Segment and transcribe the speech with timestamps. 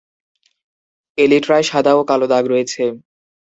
[1.17, 2.83] এলিট্রায় সাদা ও কালো দাগ রয়েছে।